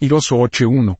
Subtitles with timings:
[0.00, 0.96] Iroso 8.1.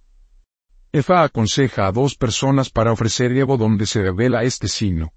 [0.91, 5.13] Efa aconseja a dos personas para ofrecer Evo donde se revela este signo.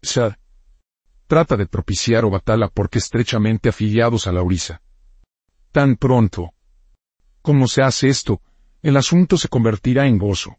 [0.00, 0.38] Sa.
[1.26, 4.80] Trata de propiciar o batala porque estrechamente afiliados a la orisa.
[5.72, 6.54] Tan pronto.
[7.42, 8.40] Como se hace esto,
[8.82, 10.56] el asunto se convertirá en gozo.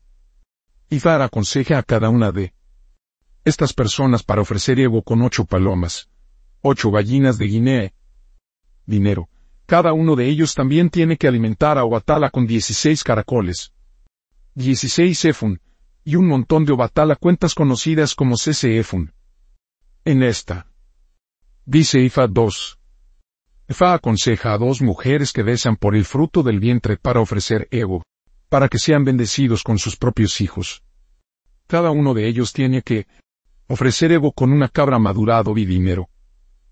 [0.92, 2.54] Ifar aconseja a cada una de
[3.46, 6.08] estas personas para ofrecer Evo con ocho palomas,
[6.62, 7.94] ocho gallinas de Guinea,
[8.86, 9.28] dinero.
[9.68, 13.74] Cada uno de ellos también tiene que alimentar a Obatala con 16 caracoles,
[14.56, 15.60] 16 efun,
[16.06, 19.12] y un montón de Obatala cuentas conocidas como CC efun.
[20.06, 20.68] En esta,
[21.66, 22.80] dice Ifa 2.
[23.68, 28.04] Ifa aconseja a dos mujeres que besan por el fruto del vientre para ofrecer ego,
[28.48, 30.82] para que sean bendecidos con sus propios hijos.
[31.68, 33.06] Cada uno de ellos tiene que
[33.68, 36.08] ofrecer ego con una cabra madurado y dinero.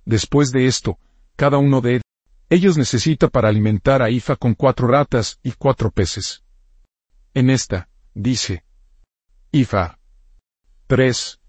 [0.06, 0.98] Después de esto,
[1.36, 2.00] cada uno de
[2.50, 6.44] ellos necesita para alimentar a Ifa con cuatro ratas y cuatro peces.
[7.34, 8.64] En esta, dice.
[9.52, 10.00] Ifa.
[10.88, 11.40] 3.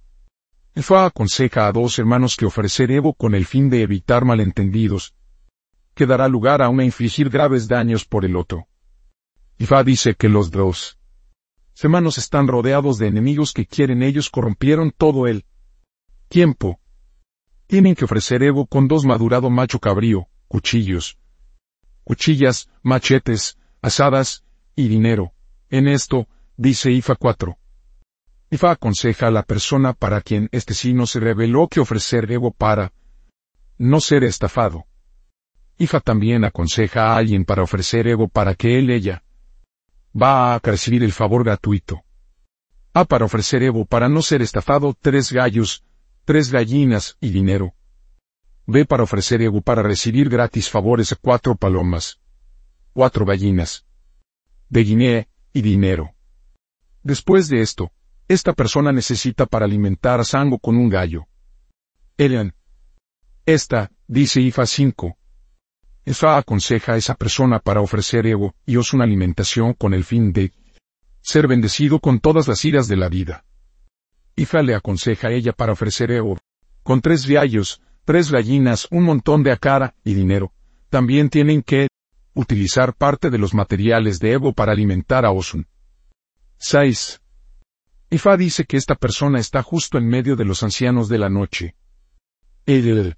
[0.75, 5.15] Ifa aconseja a dos hermanos que ofrecer Evo con el fin de evitar malentendidos,
[5.95, 8.67] que dará lugar a una infligir graves daños por el otro.
[9.59, 10.99] Ifa dice que los dos
[11.83, 15.45] hermanos están rodeados de enemigos que quieren ellos corrompieron todo el
[16.29, 16.81] tiempo.
[17.67, 21.19] Tienen que ofrecer Evo con dos madurado macho cabrío, cuchillos,
[22.05, 24.45] cuchillas, machetes, asadas,
[24.77, 25.33] y dinero.
[25.71, 27.59] En esto, dice IFA 4.
[28.51, 32.93] IFA aconseja a la persona para quien este signo se reveló que ofrecer ego para
[33.79, 34.85] no ser estafado.
[35.79, 39.25] IFA también aconseja a alguien para ofrecer ego para que él ella
[40.15, 42.03] va a recibir el favor gratuito.
[42.95, 45.85] A para ofrecer Evo para no ser estafado tres gallos,
[46.25, 47.75] tres gallinas y dinero.
[48.67, 52.21] Ve para ofrecer ego para recibir gratis favores a cuatro palomas,
[52.93, 53.87] cuatro gallinas,
[54.69, 56.15] de Guinea y dinero.
[57.03, 57.93] Después de esto,
[58.27, 61.29] esta persona necesita para alimentar a Sango con un gallo.
[62.17, 62.55] Elian.
[63.45, 65.17] Esta, dice IFA 5.
[66.07, 70.33] IFA aconseja a esa persona para ofrecer ego y os una alimentación con el fin
[70.33, 70.53] de
[71.21, 73.45] ser bendecido con todas las iras de la vida.
[74.35, 76.39] IFA le aconseja a ella para ofrecer ego
[76.83, 80.53] con tres gallos, tres gallinas, un montón de acara y dinero.
[80.89, 81.89] También tienen que
[82.35, 85.67] utilizar parte de los materiales de Evo para alimentar a Osun.
[86.59, 87.21] 6.
[88.11, 91.75] Ifa dice que esta persona está justo en medio de los ancianos de la noche.
[92.65, 93.17] Ella,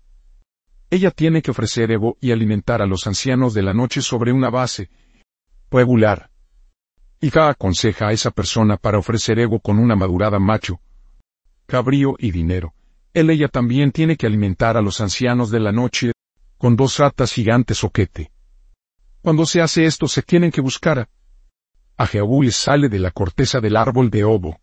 [0.88, 4.48] ella tiene que ofrecer Evo y alimentar a los ancianos de la noche sobre una
[4.48, 4.88] base
[5.71, 6.31] regular.
[7.21, 10.81] Ifa aconseja a esa persona para ofrecer Evo con una madurada macho,
[11.66, 12.72] cabrío y dinero.
[13.19, 16.12] Él ella también tiene que alimentar a los ancianos de la noche,
[16.56, 18.31] con dos ratas gigantes soquete.
[19.23, 22.09] Cuando se hace esto se tienen que buscar a, a
[22.53, 24.61] sale de la corteza del árbol de ovo,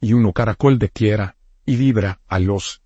[0.00, 1.34] y uno caracol de tierra,
[1.66, 2.82] y vibra a los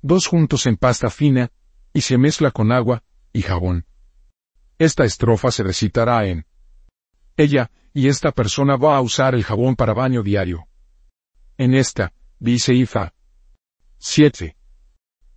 [0.00, 1.50] dos juntos en pasta fina,
[1.92, 3.02] y se mezcla con agua
[3.34, 3.84] y jabón.
[4.78, 6.46] Esta estrofa se recitará en
[7.36, 10.66] ella, y esta persona va a usar el jabón para baño diario.
[11.58, 13.12] En esta, dice Ifa,
[14.02, 14.56] 7.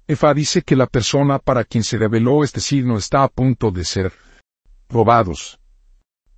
[0.07, 3.83] Efa dice que la persona para quien se reveló este signo está a punto de
[3.83, 4.13] ser
[4.87, 5.59] robados.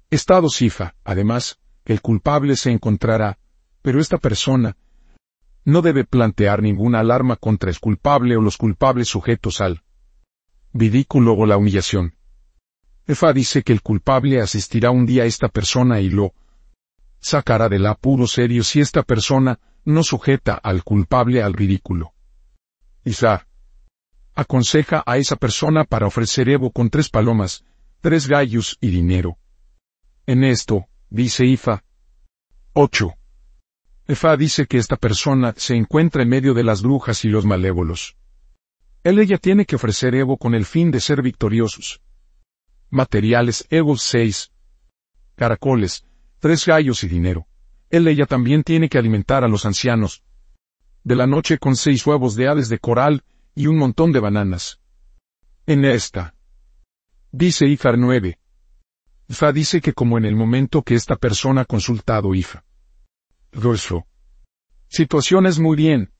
[0.10, 3.38] Estado Sifa, además, el culpable se encontrará,
[3.84, 4.76] pero esta persona
[5.66, 9.84] no debe plantear ninguna alarma contra el culpable o los culpables sujetos al
[10.74, 12.16] ridículo o la humillación.
[13.06, 16.34] Efa dice que el culpable asistirá un día a esta persona y lo
[17.20, 22.15] sacará del apuro serio si esta persona no sujeta al culpable al ridículo.
[23.06, 23.48] Isa.
[24.34, 27.64] Aconseja a esa persona para ofrecer Evo con tres palomas,
[28.02, 29.38] tres gallos y dinero.
[30.26, 31.84] En esto, dice Ifa.
[32.74, 33.14] 8.
[34.08, 38.18] Ifa dice que esta persona se encuentra en medio de las brujas y los malévolos.
[39.04, 42.02] Él ella tiene que ofrecer Evo con el fin de ser victoriosos.
[42.90, 44.52] Materiales Evo 6.
[45.36, 46.06] Caracoles,
[46.40, 47.46] tres gallos y dinero.
[47.92, 50.24] Él ella también tiene que alimentar a los ancianos,
[51.06, 53.24] de la noche con seis huevos de aves de coral
[53.54, 54.82] y un montón de bananas.
[55.68, 56.34] En esta.
[57.32, 58.40] Dice Ifar 9.
[59.28, 62.64] Ifa dice que como en el momento que esta persona ha consultado Ifa.
[63.54, 64.04] Situación
[64.88, 66.12] Situaciones muy bien.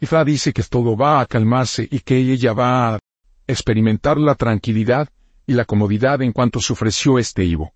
[0.00, 2.98] Ifa dice que todo va a calmarse y que ella va a
[3.46, 5.08] experimentar la tranquilidad
[5.46, 7.72] y la comodidad en cuanto se ofreció este Ivo.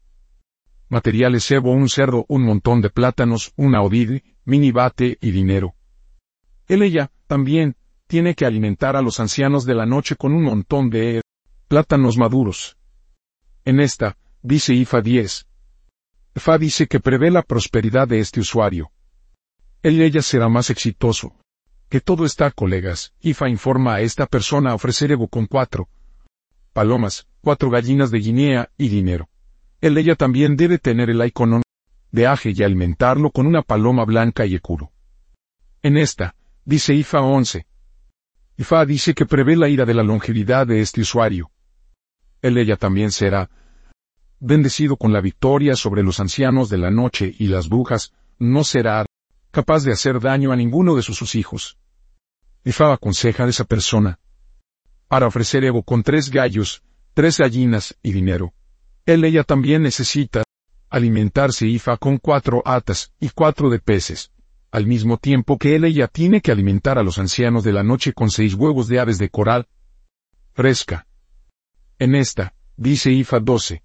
[0.90, 5.77] Materiales Evo un cerdo, un montón de plátanos, una odide, mini bate y dinero.
[6.68, 7.76] Él ella, también,
[8.06, 11.22] tiene que alimentar a los ancianos de la noche con un montón de
[11.66, 12.76] plátanos maduros.
[13.64, 15.46] En esta, dice Ifa 10,
[16.36, 18.90] Fa dice que prevé la prosperidad de este usuario.
[19.82, 21.34] Él y ella será más exitoso.
[21.88, 23.14] Que todo está, colegas.
[23.20, 25.88] IFA informa a esta persona a ofrecer Evo con cuatro
[26.72, 29.28] palomas, cuatro gallinas de Guinea y dinero.
[29.80, 31.62] Él ella también debe tener el icono
[32.12, 34.92] de aje y alimentarlo con una paloma blanca y ecuro.
[35.82, 36.36] En esta,
[36.68, 37.66] dice IFA 11.
[38.58, 41.50] IFA dice que prevé la ira de la longevidad de este usuario.
[42.42, 43.48] Él ella también será
[44.38, 49.06] bendecido con la victoria sobre los ancianos de la noche y las brujas, no será
[49.50, 51.78] capaz de hacer daño a ninguno de sus, hijos.
[52.64, 54.20] IFA aconseja a esa persona
[55.08, 56.82] para ofrecer Evo con tres gallos,
[57.14, 58.52] tres gallinas y dinero.
[59.06, 60.42] Él ella también necesita
[60.90, 64.32] alimentarse IFA con cuatro atas y cuatro de peces,
[64.70, 68.12] al mismo tiempo que él ella tiene que alimentar a los ancianos de la noche
[68.12, 69.66] con seis huevos de aves de coral
[70.52, 71.06] fresca.
[71.98, 73.82] En esta, dice IFA 12.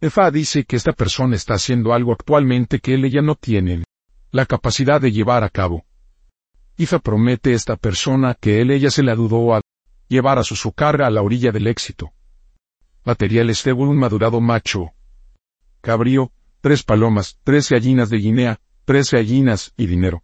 [0.00, 3.84] IFA dice que esta persona está haciendo algo actualmente que él ella no tiene
[4.30, 5.84] la capacidad de llevar a cabo.
[6.76, 9.60] IFA promete a esta persona que él ella se la dudó a
[10.08, 12.12] llevar a su carga a la orilla del éxito.
[13.04, 14.92] Materiales de un madurado macho.
[15.80, 20.22] Cabrío, tres palomas, tres gallinas de Guinea, tres gallinas y dinero.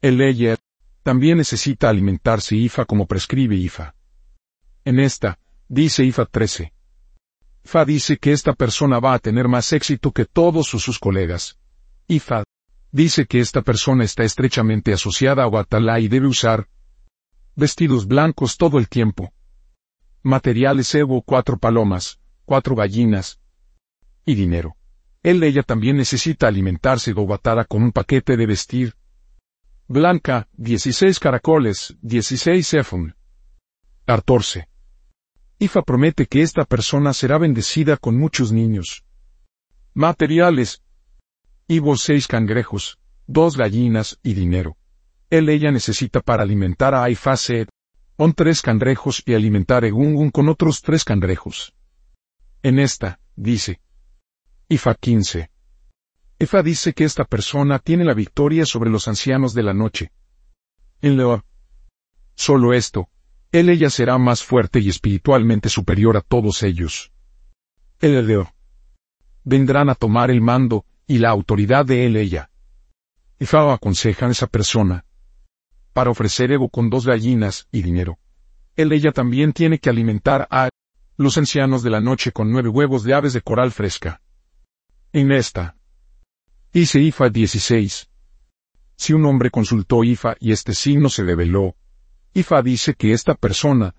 [0.00, 0.58] El Leyer
[1.02, 3.94] también necesita alimentarse IFA como prescribe IFA.
[4.84, 5.38] En esta,
[5.68, 6.72] dice IFA 13.
[7.64, 11.58] IFA dice que esta persona va a tener más éxito que todos sus, colegas.
[12.08, 12.44] IFA
[12.90, 16.68] dice que esta persona está estrechamente asociada a Guatalá y debe usar
[17.54, 19.32] vestidos blancos todo el tiempo.
[20.22, 23.40] Materiales Evo cuatro palomas, cuatro gallinas
[24.24, 24.76] y dinero.
[25.22, 28.94] Él ella también necesita alimentarse gobatara con un paquete de vestir.
[29.86, 33.14] Blanca, 16 caracoles, 16 efun.
[34.06, 34.68] 14.
[35.60, 39.04] Ifa promete que esta persona será bendecida con muchos niños.
[39.94, 40.82] Materiales.
[41.68, 42.98] Ivo seis cangrejos,
[43.28, 44.76] dos gallinas y dinero.
[45.30, 47.68] Él ella necesita para alimentar a Aifase,
[48.16, 51.74] on tres cangrejos y alimentar a Egungun con otros tres cangrejos.
[52.62, 53.80] En esta, dice.
[54.72, 55.50] Ifa 15.
[56.38, 60.12] Ifa dice que esta persona tiene la victoria sobre los ancianos de la noche.
[61.02, 61.44] En lo
[62.36, 63.10] solo esto,
[63.50, 67.12] él ella será más fuerte y espiritualmente superior a todos ellos.
[68.00, 68.50] El Leo
[69.44, 72.48] vendrán a tomar el mando y la autoridad de él ella.
[73.38, 75.04] Ifa aconseja a esa persona,
[75.92, 78.18] para ofrecer ego con dos gallinas y dinero.
[78.76, 80.70] Él ella también tiene que alimentar a
[81.18, 84.22] los ancianos de la noche con nueve huevos de aves de coral fresca.
[85.14, 85.76] En esta.
[86.72, 88.08] Dice IFA 16.
[88.96, 91.76] Si un hombre consultó IFA y este signo se develó,
[92.32, 93.94] IFA dice que esta persona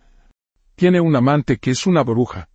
[0.73, 2.49] tiene un amante que es una bruja.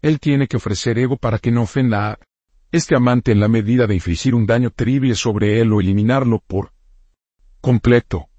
[0.00, 2.18] Él tiene que ofrecer ego para que no ofenda a
[2.72, 6.72] este amante en la medida de infligir un daño terrible sobre él o eliminarlo por
[7.60, 8.30] completo.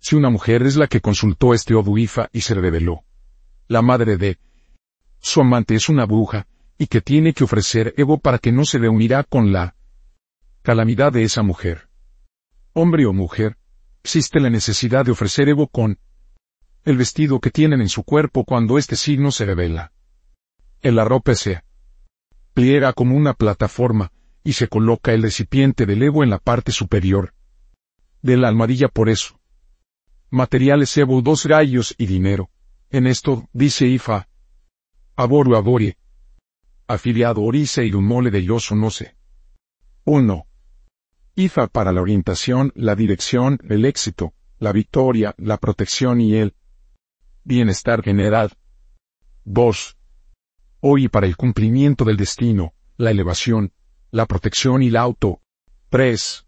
[0.00, 3.04] Si una mujer es la que consultó este Oduifa y se reveló,
[3.68, 4.38] la madre de
[5.18, 6.46] su amante es una bruja,
[6.80, 9.76] y que tiene que ofrecer ego para que no se reunirá con la
[10.62, 11.90] calamidad de esa mujer.
[12.72, 13.58] Hombre o mujer,
[14.02, 15.98] existe la necesidad de ofrecer ego con
[16.86, 19.92] el vestido que tienen en su cuerpo cuando este signo se revela.
[20.80, 21.62] El arrope se
[22.54, 24.10] pliega como una plataforma,
[24.42, 27.34] y se coloca el recipiente del ego en la parte superior
[28.22, 29.38] de la almohadilla por eso
[30.30, 32.48] materiales Evo dos gallos y dinero.
[32.88, 34.28] En esto, dice Ifa.
[35.14, 35.99] Aboru aborie.
[36.92, 39.14] Afiliado Orice y un mole de yoso no sé.
[40.06, 40.44] 1.
[41.36, 46.56] IFA para la orientación, la dirección, el éxito, la victoria, la protección y el
[47.44, 48.58] bienestar general.
[49.44, 49.98] 2.
[50.80, 53.72] Hoy para el cumplimiento del destino, la elevación,
[54.10, 55.40] la protección y la auto.
[55.90, 56.44] 3.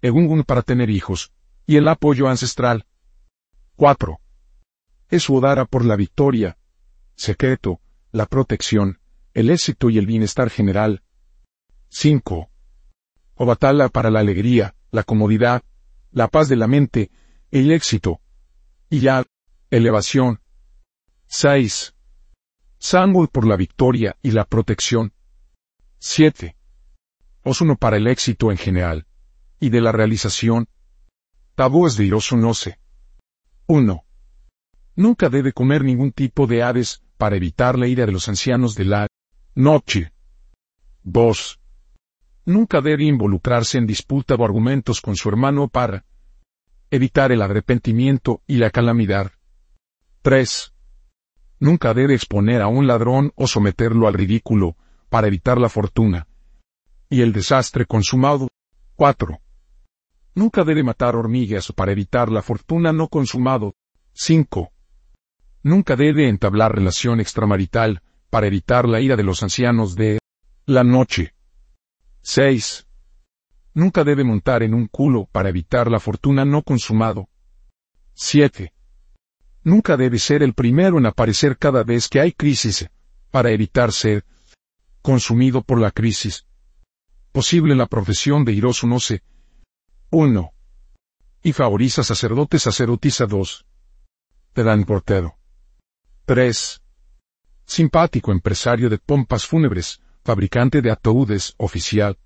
[0.00, 1.34] Egungun para tener hijos,
[1.66, 2.86] y el apoyo ancestral.
[3.76, 4.18] 4.
[5.10, 6.56] Es Udara por la victoria,
[7.14, 8.99] secreto, la protección,
[9.34, 11.02] el éxito y el bienestar general.
[11.88, 12.50] 5.
[13.34, 15.62] Obatala para la alegría, la comodidad,
[16.10, 17.10] la paz de la mente,
[17.50, 18.20] el éxito.
[18.88, 19.24] Y ya,
[19.70, 20.40] elevación.
[21.26, 21.94] 6.
[22.78, 25.12] Sangul por la victoria y la protección.
[25.98, 26.56] 7.
[27.42, 29.06] Osuno para el éxito en general.
[29.60, 30.68] Y de la realización.
[31.54, 32.78] Tabúes de Irosunose.
[33.66, 34.04] 1.
[34.96, 38.86] Nunca debe comer ningún tipo de aves, para evitar la ira de los ancianos de
[38.86, 39.06] la
[39.54, 40.12] noche.
[41.02, 41.60] 2.
[42.46, 46.04] Nunca debe involucrarse en disputa o argumentos con su hermano para
[46.90, 49.32] evitar el arrepentimiento y la calamidad.
[50.22, 50.74] 3.
[51.60, 54.76] Nunca debe exponer a un ladrón o someterlo al ridículo,
[55.08, 56.26] para evitar la fortuna.
[57.12, 58.48] y el desastre consumado.
[58.94, 59.40] 4.
[60.36, 63.74] Nunca debe matar hormigas para evitar la fortuna no consumado.
[64.12, 64.70] 5.
[65.64, 70.18] Nunca debe entablar relación extramarital para evitar la ira de los ancianos de
[70.66, 71.34] la noche.
[72.22, 72.86] 6.
[73.74, 77.28] Nunca debe montar en un culo para evitar la fortuna no consumado.
[78.14, 78.72] 7.
[79.62, 82.88] Nunca debe ser el primero en aparecer cada vez que hay crisis,
[83.30, 84.24] para evitar ser
[85.02, 86.46] consumido por la crisis.
[87.32, 89.22] Posible la profesión de iroso no sé.
[90.10, 90.52] 1.
[91.42, 93.66] Y favoriza sacerdote sacerdotisa 2.
[94.52, 95.36] Te dan portero.
[96.26, 96.79] 3.
[97.70, 102.18] Simpático empresario de pompas fúnebres, fabricante de ataúdes, oficial.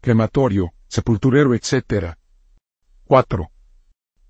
[0.00, 2.16] Crematorio, sepulturero, etc.
[3.04, 3.48] 4.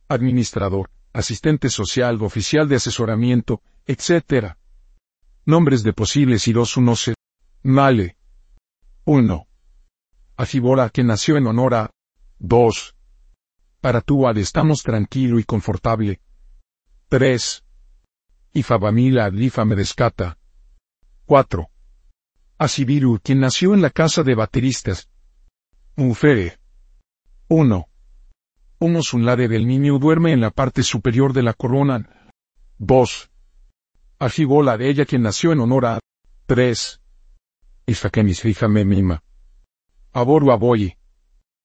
[0.08, 4.56] Administrador, asistente social, oficial de asesoramiento, etc.
[5.46, 7.14] Nombres de posibles iros no sé.
[7.62, 8.18] Male.
[9.06, 9.46] 1.
[10.36, 11.90] Afibora que nació en honor a
[12.40, 12.94] 2.
[13.80, 16.20] Para tú ad estamos tranquilo y confortable.
[17.08, 17.65] 3.
[18.56, 20.38] Y Fabamila adlifa me descata.
[21.26, 21.68] 4.
[22.56, 25.10] Asibiru, quien nació en la casa de bateristas.
[25.94, 26.56] Mufere.
[27.48, 27.86] 1.
[28.78, 32.30] Un osunlade del niño duerme en la parte superior de la corona.
[32.78, 33.30] 2.
[34.20, 36.00] Ajibola de ella quien nació en honor a.
[36.46, 37.02] 3.
[37.84, 39.22] Isakemis fija me mima.
[40.14, 40.96] Aboru aboyi.